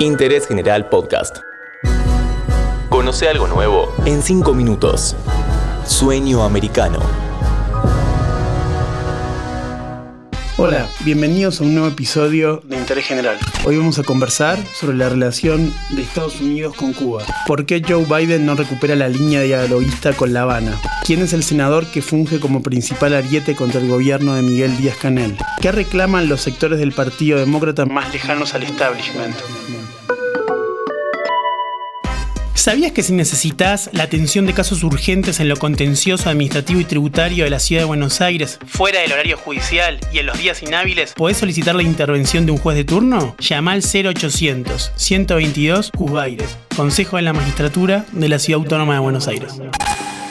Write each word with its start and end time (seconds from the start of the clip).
Interés 0.00 0.46
General 0.46 0.88
Podcast. 0.88 1.38
Conoce 2.88 3.28
algo 3.28 3.46
nuevo 3.46 3.94
en 4.04 4.22
5 4.22 4.54
minutos. 4.54 5.16
Sueño 5.86 6.42
americano. 6.42 7.25
Hola, 10.58 10.88
bienvenidos 11.00 11.60
a 11.60 11.64
un 11.64 11.74
nuevo 11.74 11.88
episodio 11.88 12.62
de 12.64 12.78
Interés 12.78 13.04
General. 13.04 13.36
Hoy 13.66 13.76
vamos 13.76 13.98
a 13.98 14.02
conversar 14.04 14.58
sobre 14.72 14.96
la 14.96 15.10
relación 15.10 15.70
de 15.90 16.00
Estados 16.00 16.40
Unidos 16.40 16.74
con 16.74 16.94
Cuba. 16.94 17.24
¿Por 17.46 17.66
qué 17.66 17.82
Joe 17.86 18.06
Biden 18.06 18.46
no 18.46 18.54
recupera 18.54 18.96
la 18.96 19.10
línea 19.10 19.42
dialoguista 19.42 20.14
con 20.14 20.32
La 20.32 20.42
Habana? 20.42 20.80
¿Quién 21.04 21.20
es 21.20 21.34
el 21.34 21.42
senador 21.42 21.84
que 21.86 22.00
funge 22.00 22.40
como 22.40 22.62
principal 22.62 23.12
ariete 23.12 23.54
contra 23.54 23.82
el 23.82 23.88
gobierno 23.88 24.34
de 24.34 24.40
Miguel 24.40 24.78
Díaz 24.78 24.96
Canel? 24.96 25.36
¿Qué 25.60 25.72
reclaman 25.72 26.26
los 26.26 26.40
sectores 26.40 26.78
del 26.78 26.92
Partido 26.92 27.38
Demócrata 27.38 27.84
más 27.84 28.10
lejanos 28.14 28.54
al 28.54 28.62
establishment? 28.62 29.36
¿Sabías 32.66 32.90
que 32.90 33.04
si 33.04 33.12
necesitas 33.12 33.90
la 33.92 34.02
atención 34.02 34.44
de 34.44 34.52
casos 34.52 34.82
urgentes 34.82 35.38
en 35.38 35.48
lo 35.48 35.56
contencioso 35.56 36.28
administrativo 36.28 36.80
y 36.80 36.84
tributario 36.84 37.44
de 37.44 37.50
la 37.50 37.60
ciudad 37.60 37.82
de 37.82 37.86
Buenos 37.86 38.20
Aires, 38.20 38.58
fuera 38.66 38.98
del 38.98 39.12
horario 39.12 39.36
judicial 39.36 40.00
y 40.12 40.18
en 40.18 40.26
los 40.26 40.36
días 40.36 40.64
inhábiles, 40.64 41.12
podés 41.12 41.36
solicitar 41.36 41.76
la 41.76 41.84
intervención 41.84 42.44
de 42.44 42.50
un 42.50 42.58
juez 42.58 42.76
de 42.76 42.82
turno? 42.82 43.36
Llama 43.38 43.70
al 43.70 43.84
0800 43.84 44.90
122 44.96 45.92
Cubaires, 45.92 46.56
Consejo 46.74 47.18
de 47.18 47.22
la 47.22 47.32
Magistratura 47.32 48.04
de 48.10 48.28
la 48.28 48.40
Ciudad 48.40 48.60
Autónoma 48.62 48.94
de 48.94 48.98
Buenos 48.98 49.28
Aires. 49.28 49.60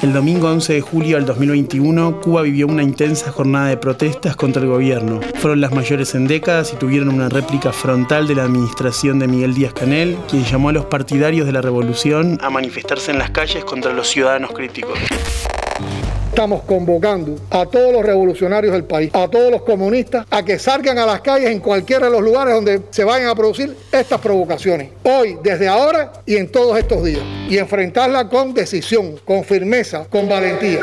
El 0.05 0.13
domingo 0.13 0.51
11 0.51 0.73
de 0.73 0.81
julio 0.81 1.17
del 1.17 1.25
2021, 1.25 2.21
Cuba 2.21 2.43
vivió 2.43 2.67
una 2.67 2.83
intensa 2.83 3.31
jornada 3.31 3.69
de 3.69 3.77
protestas 3.77 4.35
contra 4.35 4.61
el 4.61 4.67
gobierno. 4.67 5.19
Fueron 5.39 5.61
las 5.61 5.71
mayores 5.71 6.13
en 6.13 6.27
décadas 6.27 6.71
y 6.73 6.75
tuvieron 6.75 7.09
una 7.09 7.27
réplica 7.27 7.73
frontal 7.73 8.27
de 8.27 8.35
la 8.35 8.43
administración 8.43 9.17
de 9.17 9.27
Miguel 9.27 9.55
Díaz 9.55 9.73
Canel, 9.73 10.15
quien 10.29 10.43
llamó 10.43 10.69
a 10.69 10.73
los 10.73 10.85
partidarios 10.85 11.47
de 11.47 11.53
la 11.53 11.61
revolución 11.61 12.37
a 12.43 12.51
manifestarse 12.51 13.09
en 13.09 13.17
las 13.17 13.31
calles 13.31 13.65
contra 13.65 13.93
los 13.93 14.07
ciudadanos 14.07 14.51
críticos. 14.51 14.99
Estamos 16.35 16.63
convocando 16.63 17.37
a 17.49 17.65
todos 17.65 17.93
los 17.93 18.03
revolucionarios 18.03 18.73
del 18.73 18.83
país, 18.83 19.09
a 19.13 19.29
todos 19.29 19.49
los 19.49 19.61
comunistas, 19.61 20.25
a 20.29 20.43
que 20.43 20.59
salgan 20.59 20.97
a 20.97 21.05
las 21.05 21.21
calles 21.21 21.49
en 21.49 21.61
cualquiera 21.61 22.07
de 22.07 22.11
los 22.11 22.21
lugares 22.21 22.53
donde 22.53 22.81
se 22.89 23.05
vayan 23.05 23.29
a 23.29 23.35
producir 23.35 23.73
estas 23.89 24.19
provocaciones. 24.19 24.89
Hoy, 25.03 25.37
desde 25.41 25.69
ahora 25.69 26.11
y 26.25 26.35
en 26.35 26.51
todos 26.51 26.77
estos 26.77 27.05
días. 27.05 27.21
Y 27.49 27.57
enfrentarla 27.57 28.27
con 28.27 28.53
decisión, 28.53 29.15
con 29.23 29.45
firmeza, 29.45 30.07
con 30.09 30.27
valentía. 30.27 30.81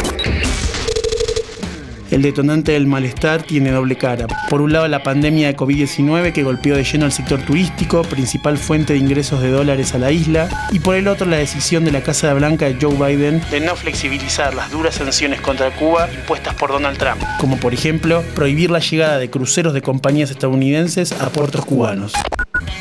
El 2.12 2.20
detonante 2.20 2.72
del 2.72 2.86
malestar 2.86 3.42
tiene 3.42 3.70
doble 3.70 3.96
cara. 3.96 4.26
Por 4.50 4.60
un 4.60 4.74
lado, 4.74 4.86
la 4.86 5.02
pandemia 5.02 5.46
de 5.46 5.56
COVID-19 5.56 6.34
que 6.34 6.42
golpeó 6.42 6.76
de 6.76 6.84
lleno 6.84 7.06
al 7.06 7.12
sector 7.12 7.40
turístico, 7.40 8.02
principal 8.02 8.58
fuente 8.58 8.92
de 8.92 8.98
ingresos 8.98 9.40
de 9.40 9.50
dólares 9.50 9.94
a 9.94 9.98
la 9.98 10.12
isla, 10.12 10.46
y 10.72 10.80
por 10.80 10.94
el 10.94 11.08
otro, 11.08 11.26
la 11.26 11.38
decisión 11.38 11.86
de 11.86 11.90
la 11.90 12.02
Casa 12.02 12.34
Blanca 12.34 12.66
de 12.66 12.76
Joe 12.78 12.94
Biden 12.94 13.40
de 13.50 13.60
no 13.60 13.74
flexibilizar 13.76 14.54
las 14.54 14.70
duras 14.70 14.96
sanciones 14.96 15.40
contra 15.40 15.70
Cuba 15.70 16.06
impuestas 16.12 16.54
por 16.54 16.70
Donald 16.70 16.98
Trump, 16.98 17.22
como 17.40 17.56
por 17.56 17.72
ejemplo 17.72 18.22
prohibir 18.34 18.70
la 18.70 18.80
llegada 18.80 19.18
de 19.18 19.30
cruceros 19.30 19.72
de 19.72 19.80
compañías 19.80 20.30
estadounidenses 20.30 21.12
a 21.12 21.30
puertos 21.30 21.64
cubanos. 21.64 22.12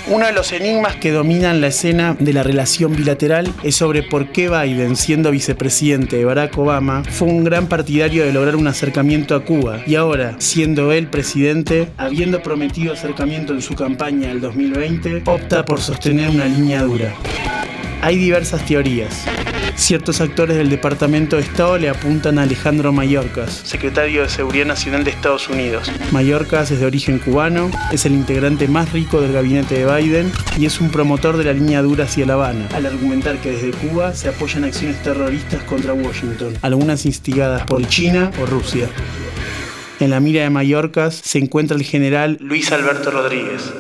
Uno 0.07 0.25
de 0.25 0.33
los 0.33 0.51
enigmas 0.51 0.95
que 0.95 1.11
dominan 1.11 1.61
la 1.61 1.67
escena 1.67 2.15
de 2.19 2.33
la 2.33 2.43
relación 2.43 2.95
bilateral 2.95 3.53
es 3.63 3.75
sobre 3.75 4.03
por 4.03 4.31
qué 4.31 4.49
Biden, 4.49 4.95
siendo 4.95 5.31
vicepresidente 5.31 6.17
de 6.17 6.25
Barack 6.25 6.57
Obama, 6.57 7.03
fue 7.03 7.27
un 7.27 7.43
gran 7.43 7.67
partidario 7.67 8.25
de 8.25 8.33
lograr 8.33 8.55
un 8.55 8.67
acercamiento 8.67 9.35
a 9.35 9.45
Cuba 9.45 9.81
y 9.85 9.95
ahora, 9.95 10.35
siendo 10.39 10.91
él 10.91 11.07
presidente, 11.07 11.87
habiendo 11.97 12.41
prometido 12.41 12.93
acercamiento 12.93 13.53
en 13.53 13.61
su 13.61 13.75
campaña 13.75 14.29
del 14.29 14.41
2020, 14.41 15.23
opta 15.25 15.63
por 15.63 15.79
sostener 15.79 16.29
una 16.29 16.45
línea 16.45 16.83
dura. 16.83 17.13
Hay 18.01 18.17
diversas 18.17 18.65
teorías. 18.65 19.25
Ciertos 19.75 20.21
actores 20.21 20.57
del 20.57 20.69
Departamento 20.69 21.37
de 21.37 21.41
Estado 21.41 21.77
le 21.77 21.89
apuntan 21.89 22.37
a 22.39 22.43
Alejandro 22.43 22.91
Mayorkas, 22.91 23.61
secretario 23.63 24.21
de 24.23 24.29
Seguridad 24.29 24.65
Nacional 24.65 25.03
de 25.03 25.11
Estados 25.11 25.49
Unidos. 25.49 25.91
Mayorkas 26.11 26.71
es 26.71 26.79
de 26.79 26.85
origen 26.85 27.19
cubano, 27.19 27.71
es 27.91 28.05
el 28.05 28.13
integrante 28.13 28.67
más 28.67 28.91
rico 28.91 29.21
del 29.21 29.33
gabinete 29.33 29.83
de 29.83 29.93
Biden 29.93 30.31
y 30.57 30.65
es 30.65 30.79
un 30.79 30.89
promotor 30.89 31.37
de 31.37 31.45
la 31.45 31.53
línea 31.53 31.81
dura 31.81 32.05
hacia 32.05 32.25
La 32.25 32.33
Habana, 32.33 32.67
al 32.73 32.85
argumentar 32.85 33.37
que 33.37 33.51
desde 33.51 33.71
Cuba 33.71 34.13
se 34.13 34.29
apoyan 34.29 34.63
acciones 34.63 35.01
terroristas 35.01 35.63
contra 35.63 35.93
Washington, 35.93 36.53
algunas 36.61 37.05
instigadas 37.05 37.63
por 37.63 37.85
China 37.87 38.31
o 38.41 38.45
Rusia. 38.45 38.87
En 39.99 40.09
la 40.09 40.19
mira 40.19 40.41
de 40.41 40.49
Mayorkas 40.49 41.13
se 41.13 41.37
encuentra 41.37 41.77
el 41.77 41.83
general 41.83 42.37
Luis 42.41 42.71
Alberto 42.71 43.11
Rodríguez, 43.11 43.71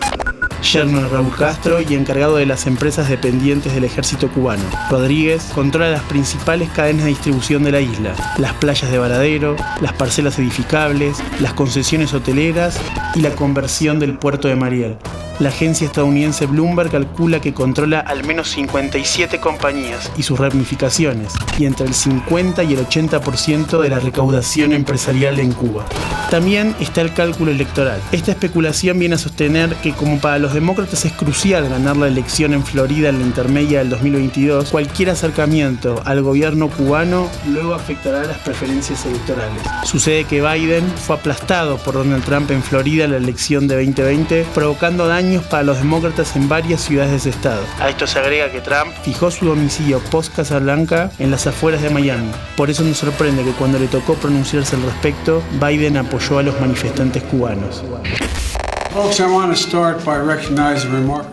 yerno 0.61 1.07
Raúl 1.09 1.35
Castro 1.35 1.81
y 1.81 1.95
encargado 1.95 2.37
de 2.37 2.45
las 2.45 2.67
empresas 2.67 3.09
dependientes 3.09 3.73
del 3.73 3.83
ejército 3.83 4.29
cubano. 4.29 4.63
Rodríguez 4.89 5.49
controla 5.53 5.89
las 5.89 6.03
principales 6.03 6.69
cadenas 6.69 7.03
de 7.03 7.09
distribución 7.09 7.63
de 7.63 7.71
la 7.71 7.81
isla, 7.81 8.13
las 8.37 8.53
playas 8.53 8.91
de 8.91 8.97
Varadero, 8.97 9.55
las 9.81 9.93
parcelas 9.93 10.39
edificables, 10.39 11.17
las 11.39 11.53
concesiones 11.53 12.13
hoteleras 12.13 12.79
y 13.15 13.21
la 13.21 13.31
conversión 13.31 13.99
del 13.99 14.17
puerto 14.17 14.47
de 14.47 14.55
Mariel. 14.55 14.97
La 15.41 15.49
agencia 15.49 15.87
estadounidense 15.87 16.45
Bloomberg 16.45 16.91
calcula 16.91 17.41
que 17.41 17.51
controla 17.51 18.01
al 18.01 18.23
menos 18.23 18.51
57 18.51 19.39
compañías 19.39 20.11
y 20.15 20.21
sus 20.21 20.39
ramificaciones, 20.39 21.33
y 21.57 21.65
entre 21.65 21.87
el 21.87 21.95
50 21.95 22.63
y 22.63 22.75
el 22.75 22.85
80% 22.85 23.81
de 23.81 23.89
la 23.89 23.99
recaudación 23.99 24.71
empresarial 24.71 25.39
en 25.39 25.51
Cuba. 25.51 25.83
También 26.29 26.75
está 26.79 27.01
el 27.01 27.11
cálculo 27.13 27.49
electoral. 27.49 27.99
Esta 28.11 28.31
especulación 28.31 28.99
viene 28.99 29.15
a 29.15 29.17
sostener 29.17 29.73
que 29.77 29.93
como 29.93 30.19
para 30.19 30.37
los 30.37 30.53
demócratas 30.53 31.05
es 31.05 31.11
crucial 31.11 31.67
ganar 31.67 31.97
la 31.97 32.07
elección 32.07 32.53
en 32.53 32.63
Florida 32.63 33.09
en 33.09 33.17
la 33.17 33.25
intermedia 33.25 33.79
del 33.79 33.89
2022, 33.89 34.69
cualquier 34.69 35.09
acercamiento 35.09 36.03
al 36.05 36.21
gobierno 36.21 36.69
cubano 36.69 37.27
luego 37.47 37.73
afectará 37.73 38.23
las 38.25 38.37
preferencias 38.37 39.07
electorales. 39.07 39.63
Sucede 39.85 40.23
que 40.25 40.39
Biden 40.39 40.87
fue 40.87 41.15
aplastado 41.15 41.77
por 41.77 41.95
Donald 41.95 42.23
Trump 42.23 42.51
en 42.51 42.61
Florida 42.61 43.05
en 43.05 43.11
la 43.11 43.17
elección 43.17 43.67
de 43.67 43.75
2020, 43.83 44.45
provocando 44.53 45.07
daños 45.31 45.45
para 45.45 45.63
los 45.63 45.77
demócratas 45.77 46.35
en 46.35 46.49
varias 46.49 46.81
ciudades 46.81 47.11
de 47.11 47.17
ese 47.17 47.29
estado. 47.29 47.61
A 47.79 47.89
esto 47.89 48.05
se 48.05 48.19
agrega 48.19 48.51
que 48.51 48.59
Trump 48.59 48.91
fijó 49.03 49.31
su 49.31 49.45
domicilio 49.45 49.99
post 50.11 50.35
Casa 50.35 50.59
Blanca 50.59 51.09
en 51.19 51.31
las 51.31 51.47
afueras 51.47 51.81
de 51.81 51.89
Miami. 51.89 52.29
Por 52.57 52.69
eso 52.69 52.83
nos 52.83 52.97
sorprende 52.97 53.43
que 53.43 53.51
cuando 53.51 53.79
le 53.79 53.87
tocó 53.87 54.15
pronunciarse 54.15 54.75
al 54.75 54.83
respecto, 54.83 55.41
Biden 55.53 55.95
apoyó 55.95 56.39
a 56.39 56.43
los 56.43 56.59
manifestantes 56.59 57.23
cubanos. 57.23 57.83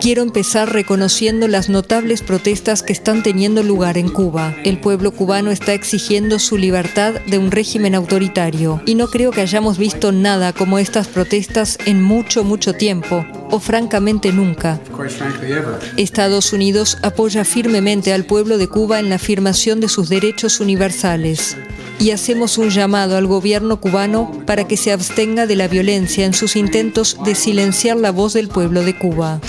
Quiero 0.00 0.22
empezar 0.22 0.72
reconociendo 0.72 1.48
las 1.48 1.68
notables 1.68 2.22
protestas 2.22 2.84
que 2.84 2.92
están 2.92 3.24
teniendo 3.24 3.64
lugar 3.64 3.98
en 3.98 4.08
Cuba. 4.08 4.54
El 4.62 4.78
pueblo 4.78 5.10
cubano 5.10 5.50
está 5.50 5.72
exigiendo 5.72 6.38
su 6.38 6.56
libertad 6.56 7.14
de 7.26 7.38
un 7.38 7.50
régimen 7.50 7.96
autoritario 7.96 8.80
y 8.86 8.94
no 8.94 9.08
creo 9.08 9.32
que 9.32 9.40
hayamos 9.40 9.76
visto 9.76 10.12
nada 10.12 10.52
como 10.52 10.78
estas 10.78 11.08
protestas 11.08 11.78
en 11.84 12.00
mucho, 12.00 12.44
mucho 12.44 12.74
tiempo, 12.74 13.26
o 13.50 13.58
francamente 13.58 14.32
nunca. 14.32 14.78
Estados 15.96 16.52
Unidos 16.52 16.98
apoya 17.02 17.44
firmemente 17.44 18.12
al 18.12 18.24
pueblo 18.24 18.56
de 18.56 18.68
Cuba 18.68 19.00
en 19.00 19.08
la 19.08 19.16
afirmación 19.16 19.80
de 19.80 19.88
sus 19.88 20.08
derechos 20.08 20.60
universales 20.60 21.56
y 21.98 22.10
hacemos 22.10 22.58
un 22.58 22.70
llamado 22.70 23.16
al 23.16 23.26
gobierno 23.26 23.80
cubano 23.80 24.30
para 24.46 24.66
que 24.66 24.76
se 24.76 24.92
abstenga 24.92 25.46
de 25.46 25.56
la 25.56 25.68
violencia 25.68 26.24
en 26.24 26.34
sus 26.34 26.56
intentos 26.56 27.16
de 27.24 27.34
silenciar 27.34 27.96
la 27.96 28.12
voz 28.12 28.32
del 28.32 28.48
pueblo 28.48 28.82
de 28.82 28.96
Cuba. 28.96 29.40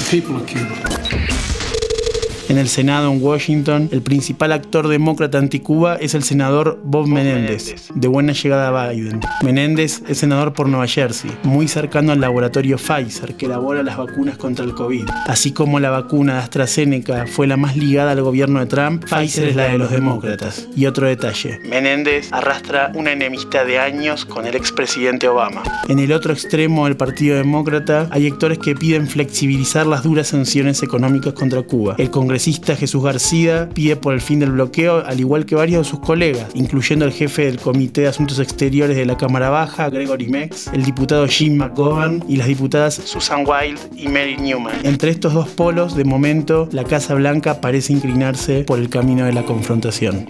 En 2.50 2.58
el 2.58 2.68
Senado 2.68 3.14
en 3.14 3.22
Washington, 3.22 3.90
el 3.92 4.02
principal 4.02 4.52
actor 4.52 4.88
demócrata 4.88 5.38
anticuba 5.38 5.98
es 5.98 6.16
el 6.16 6.24
senador 6.24 6.80
Bob 6.84 7.06
Menéndez, 7.08 7.90
de 7.94 8.08
buena 8.08 8.34
llegada 8.34 8.70
a 8.70 8.90
Biden. 8.90 9.20
Menéndez 9.44 10.02
es 10.08 10.18
senador 10.18 10.54
por 10.54 10.68
Nueva 10.68 10.88
Jersey, 10.88 11.30
muy 11.44 11.68
cercano 11.68 12.12
al 12.12 12.20
laboratorio 12.20 12.78
Pfizer, 12.78 13.36
que 13.36 13.46
elabora 13.46 13.84
las 13.84 13.98
vacunas 13.98 14.36
contra 14.38 14.66
el 14.66 14.74
COVID. 14.74 15.08
Así 15.28 15.52
como 15.52 15.80
la 15.80 15.92
vacuna 15.92 16.34
de 16.34 16.40
AstraZeneca 16.40 17.28
fue 17.28 17.46
la 17.46 17.56
más 17.56 17.78
ligada 17.78 18.14
al 18.14 18.24
gobierno 18.24 18.60
de 18.62 18.66
Trump, 18.66 19.06
Pfizer 19.06 19.50
es 19.50 19.56
la 19.56 19.66
de 19.66 19.78
los 19.78 19.92
demócratas. 19.92 20.68
Y 20.76 20.88
otro 20.88 21.06
detalle, 21.06 21.60
Menéndez 21.70 22.34
arrastra 22.34 22.92
una 22.96 23.12
enemistad 23.12 23.68
de 23.68 23.78
años 23.78 24.26
con 24.26 24.48
el 24.48 24.56
expresidente 24.56 25.28
Obama. 25.28 25.62
En 25.88 26.00
el 26.00 26.12
otro 26.12 26.34
extremo 26.34 26.86
del 26.86 26.98
Partido 26.98 27.38
Demócrata 27.38 28.08
hay 28.10 28.26
actores 28.26 28.58
que 28.58 28.74
piden 28.74 29.08
flexibilizar 29.08 29.86
las 29.86 30.02
duras 30.02 30.30
sanciones 30.30 30.82
económicas 30.82 31.34
contra 31.34 31.62
Cuba. 31.62 31.94
El 32.00 32.10
Congreso 32.10 32.39
congresista 32.40 32.78
Jesús 32.78 33.04
García 33.04 33.68
pide 33.74 33.98
por 33.98 34.14
el 34.14 34.22
fin 34.22 34.40
del 34.40 34.54
bloqueo, 34.54 35.04
al 35.06 35.20
igual 35.20 35.46
que 35.46 35.56
varios 35.56 35.86
de 35.86 35.90
sus 35.90 36.00
colegas, 36.00 36.48
incluyendo 36.54 37.04
el 37.04 37.12
jefe 37.12 37.44
del 37.44 37.60
Comité 37.60 38.00
de 38.00 38.08
Asuntos 38.08 38.40
Exteriores 38.40 38.96
de 38.96 39.06
la 39.06 39.18
Cámara 39.18 39.50
Baja, 39.50 39.90
Gregory 39.90 40.30
Mex, 40.30 40.68
el 40.68 40.86
diputado 40.86 41.28
Jim 41.28 41.58
McGovern 41.58 42.24
y 42.30 42.38
las 42.38 42.48
diputadas 42.48 42.94
Susan 42.94 43.44
Wild 43.46 43.78
y 43.94 44.08
Mary 44.08 44.38
Newman. 44.38 44.74
Entre 44.84 45.12
estos 45.12 45.34
dos 45.34 45.50
polos, 45.50 45.98
de 45.98 46.06
momento, 46.06 46.70
la 46.72 46.86
Casa 46.86 47.14
Blanca 47.14 47.60
parece 47.60 47.92
inclinarse 47.92 48.64
por 48.64 48.80
el 48.80 48.88
camino 48.88 49.26
de 49.26 49.34
la 49.34 49.44
confrontación. 49.44 50.30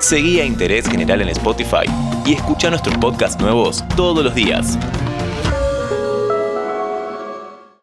Seguí 0.00 0.40
a 0.40 0.44
Interés 0.44 0.88
General 0.88 1.22
en 1.22 1.28
Spotify 1.28 1.86
y 2.26 2.32
escucha 2.32 2.70
nuestros 2.70 2.98
podcasts 2.98 3.40
nuevos 3.40 3.84
todos 3.94 4.24
los 4.24 4.34
días. 4.34 4.76